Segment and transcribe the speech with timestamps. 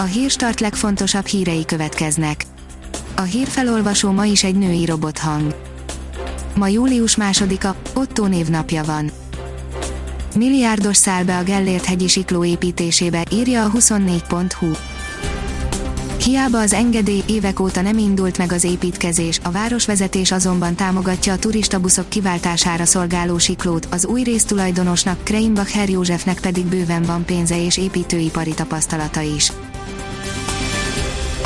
[0.00, 2.44] A hírstart legfontosabb hírei következnek.
[3.16, 5.54] A hírfelolvasó ma is egy női robothang.
[6.54, 9.10] Ma július másodika, Otto névnapja van.
[10.36, 14.70] Milliárdos száll be a Gellért hegyi sikló építésébe, írja a 24.hu.
[16.24, 21.38] Hiába az engedély évek óta nem indult meg az építkezés, a városvezetés azonban támogatja a
[21.38, 27.76] turistabuszok kiváltására szolgáló siklót, az új résztulajdonosnak, Kreinbach Herr Józsefnek pedig bőven van pénze és
[27.76, 29.52] építőipari tapasztalata is.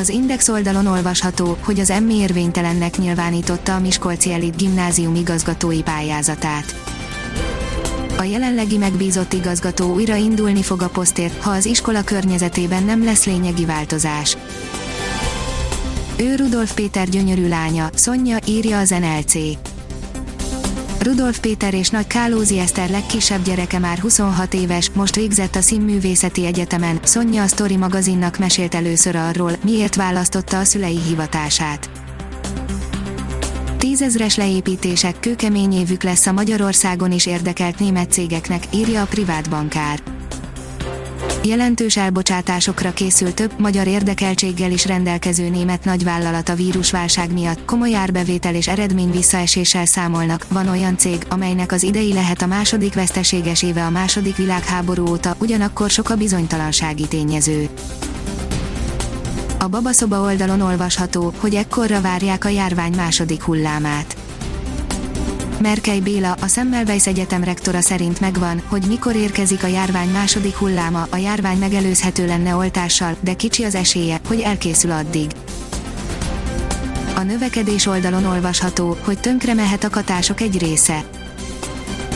[0.00, 6.74] Az Index oldalon olvasható, hogy az emmi érvénytelennek nyilvánította a Miskolci Elit gimnázium igazgatói pályázatát.
[8.18, 13.24] A jelenlegi megbízott igazgató újra indulni fog a posztért, ha az iskola környezetében nem lesz
[13.24, 14.36] lényegi változás.
[16.16, 19.34] Ő Rudolf Péter gyönyörű lánya, Szonya, írja az NLC.
[21.02, 26.46] Rudolf Péter és Nagy Kálózi Eszter legkisebb gyereke már 26 éves, most végzett a Színművészeti
[26.46, 31.90] Egyetemen, Szonya a Story magazinnak mesélt először arról, miért választotta a szülei hivatását.
[33.78, 40.19] Tízezres leépítések kőkemény évük lesz a Magyarországon is érdekelt német cégeknek, írja a privát bankár.
[41.44, 48.54] Jelentős elbocsátásokra készül több magyar érdekeltséggel is rendelkező német nagyvállalat a vírusválság miatt, komoly árbevétel
[48.54, 53.84] és eredmény visszaeséssel számolnak, van olyan cég, amelynek az idei lehet a második veszteséges éve
[53.84, 57.68] a második világháború óta, ugyanakkor sok a bizonytalansági tényező.
[59.58, 64.19] A babaszoba oldalon olvasható, hogy ekkorra várják a járvány második hullámát.
[65.60, 71.06] Merkely Béla, a Semmelweis Egyetem rektora szerint megvan, hogy mikor érkezik a járvány második hulláma,
[71.10, 75.30] a járvány megelőzhető lenne oltással, de kicsi az esélye, hogy elkészül addig.
[77.14, 81.04] A növekedés oldalon olvasható, hogy tönkre mehet a katások egy része.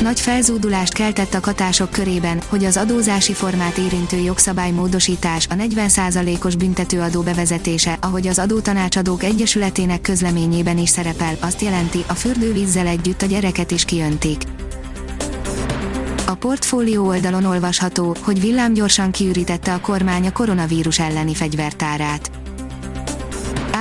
[0.03, 7.20] Nagy felzúdulást keltett a katások körében, hogy az adózási formát érintő jogszabálymódosítás a 40%-os büntetőadó
[7.20, 13.70] bevezetése, ahogy az Adótanácsadók Egyesületének közleményében is szerepel, azt jelenti, a fürdővízzel együtt a gyereket
[13.70, 14.42] is kiöntik.
[16.27, 22.30] A portfólió oldalon olvasható, hogy villámgyorsan kiürítette a kormány a koronavírus elleni fegyvertárát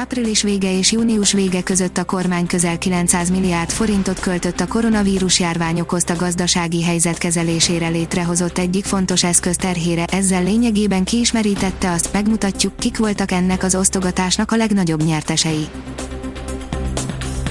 [0.03, 5.39] április vége és június vége között a kormány közel 900 milliárd forintot költött a koronavírus
[5.39, 12.75] járvány okozta gazdasági helyzet kezelésére létrehozott egyik fontos eszköz terhére, ezzel lényegében kiismerítette azt, megmutatjuk,
[12.75, 15.67] kik voltak ennek az osztogatásnak a legnagyobb nyertesei.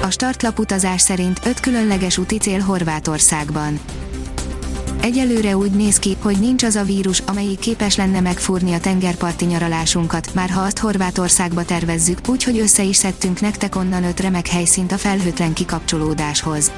[0.03, 3.81] A startlap utazás szerint öt különleges úti cél Horvátországban.
[5.03, 9.45] Egyelőre úgy néz ki, hogy nincs az a vírus, amelyik képes lenne megfúrni a tengerparti
[9.45, 14.93] nyaralásunkat, már ha azt Horvátországba tervezzük, úgyhogy össze is szedtünk nektek onnan öt remek helyszínt
[14.93, 16.73] a felhőtlen kikapcsolódáshoz.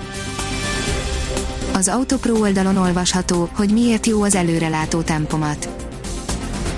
[1.72, 5.68] Az Autopro oldalon olvasható, hogy miért jó az előrelátó tempomat.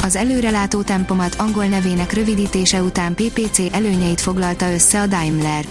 [0.02, 5.64] Az előrelátó tempomat angol nevének rövidítése után PPC előnyeit foglalta össze a Daimler.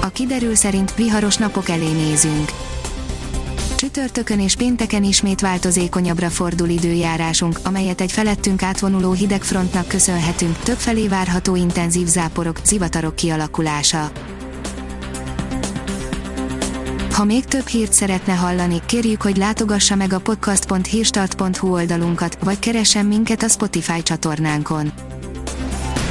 [0.00, 2.50] A kiderül szerint viharos napok elé nézünk
[3.98, 11.56] Csütörtökön és pénteken ismét változékonyabbra fordul időjárásunk, amelyet egy felettünk átvonuló hidegfrontnak köszönhetünk, többfelé várható
[11.56, 14.10] intenzív záporok, zivatarok kialakulása.
[17.12, 23.06] Ha még több hírt szeretne hallani, kérjük, hogy látogassa meg a podcast.hírstart.hu oldalunkat, vagy keressen
[23.06, 24.92] minket a Spotify csatornánkon.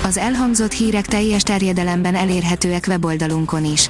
[0.03, 3.89] Az elhangzott hírek teljes terjedelemben elérhetőek weboldalunkon is